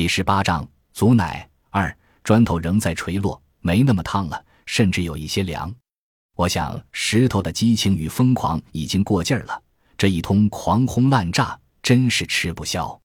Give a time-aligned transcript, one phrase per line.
[0.00, 1.94] 第十八章，祖奶二，
[2.24, 5.70] 砖头仍在垂落，没那么烫了，甚至有一些凉。
[6.36, 9.62] 我想，石头的激情与疯狂已经过劲儿了，
[9.98, 12.98] 这一通狂轰滥炸真是吃不消。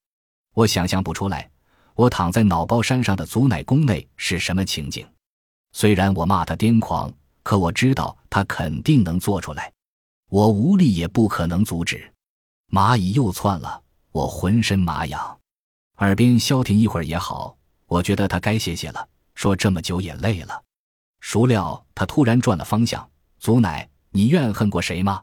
[0.54, 1.52] 我想象不出来，
[1.96, 5.06] 我躺在脑包山上的祖奶宫内是什么情景。
[5.74, 7.12] 虽然我骂他癫狂，
[7.44, 9.70] 可我知道他肯定能做出来，
[10.30, 12.10] 我无力也不可能阻止。
[12.72, 13.84] 蚂蚁又窜了，
[14.14, 15.38] 我浑身麻痒，
[15.98, 17.58] 耳边消停一会儿也好。
[17.88, 20.62] 我觉得他该歇歇了，说这么久也累了。
[21.22, 23.08] 孰料他突然转了方向，
[23.40, 25.22] 祖奶，你怨恨过谁吗？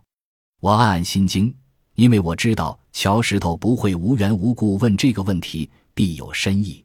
[0.60, 1.54] 我暗暗心惊，
[1.94, 6.84] 因为我知道乔石头不会无缘无故问这个问题，必有深意。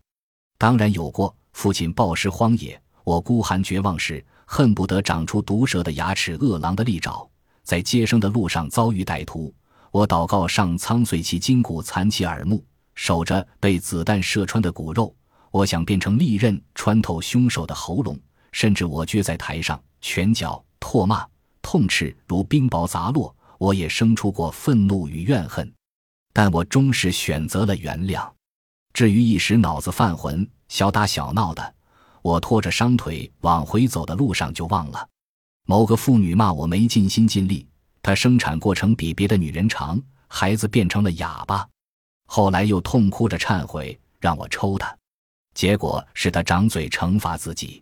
[0.58, 2.80] 当然有过，父亲暴尸荒野。
[3.04, 7.26] 我孤寒绝望时，恨不得长出毒蛇的牙齿、饿狼的利爪，
[7.64, 9.54] 在接生的路上遭遇歹徒。
[9.92, 12.62] 我祷告上苍碎其筋骨，残其耳目，
[12.98, 15.16] 守着被子弹射穿的骨肉。
[15.52, 18.20] 我想变成利刃，穿透凶手的喉咙。
[18.52, 21.26] 甚至我撅在台上，拳脚、唾骂、
[21.62, 23.34] 痛斥如冰雹砸落。
[23.60, 25.72] 我也生出过愤怒与怨恨，
[26.34, 28.28] 但我终是选择了原谅。
[28.94, 31.76] 至于一时脑子犯浑、小打小闹的。
[32.24, 35.08] 我拖着伤腿往回走的路上就忘了，
[35.66, 37.66] 某个妇女骂我没尽心尽力，
[38.02, 41.66] 她生产过程比别的女人长，孩子变成了哑巴，
[42.28, 44.96] 后来又痛哭着忏悔让我抽他，
[45.56, 47.82] 结果是他掌嘴惩罚自己。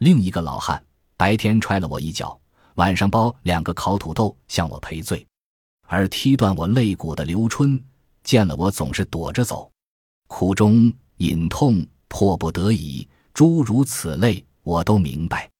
[0.00, 0.84] 另一个老汉
[1.16, 2.38] 白天踹了我一脚，
[2.74, 5.26] 晚上包两个烤土豆向我赔罪，
[5.86, 7.82] 而踢断我肋骨的刘春
[8.22, 9.72] 见了我总是躲着走，
[10.26, 13.08] 苦中隐痛，迫不得已。
[13.32, 15.50] 诸如此类，我都明白。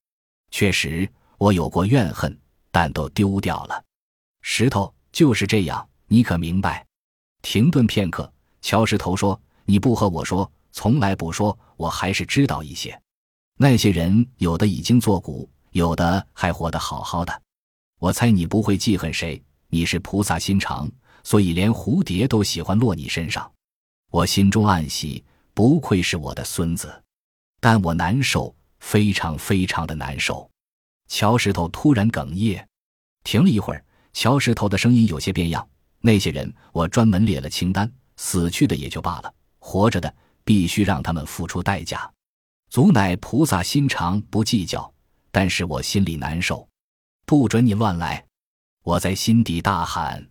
[0.50, 2.34] 确实，我有过怨恨，
[2.70, 3.84] 但都丢掉了。
[4.40, 6.85] 石头就是这样，你可明白？
[7.48, 8.28] 停顿片刻，
[8.60, 13.00] 乔石头说：“你不和我说，从来不说，我还是知道一些。
[13.56, 17.42] 那些人有的已经作古，有的还活得好好的。
[18.00, 20.90] 我猜你不会记恨谁，你是菩萨心肠，
[21.22, 23.48] 所以连蝴蝶都喜欢落你身上。
[24.10, 25.24] 我心中暗喜，
[25.54, 27.00] 不愧是我的孙子。”
[27.62, 30.50] 但我难受，非常非常的难受。
[31.06, 32.66] 乔石头突然哽咽，
[33.22, 33.84] 停了一会儿。
[34.12, 35.64] 乔石头的声音有些变样。
[36.06, 42.08] 那些人，我专门列了清单，死去的也就罢了，活着的必须让他们付出代价。
[42.70, 44.92] 祖乃菩萨心肠，不计较，
[45.32, 46.66] 但是我心里难受。
[47.24, 48.24] 不准你乱来！
[48.84, 50.24] 我在心底大喊：“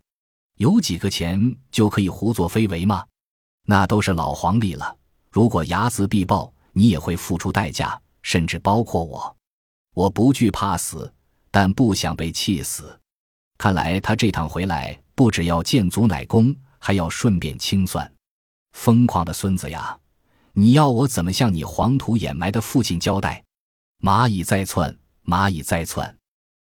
[0.57, 3.05] 有几个钱就可以胡作非为吗？
[3.65, 4.97] 那都是老黄历了。
[5.29, 9.37] 如果睚眦必报。”你也会付出代价，甚至包括我。
[9.93, 11.09] 我不惧怕死，
[11.49, 12.99] 但不想被气死。
[13.57, 18.13] 看来他这趟回来，不只要见祖乃公，还要顺便清算。
[18.73, 19.97] 疯狂的孙子呀！
[20.53, 23.43] 你要我怎么向你黄土掩埋的父亲交代？
[24.01, 26.17] 蚂蚁在窜，蚂蚁在窜。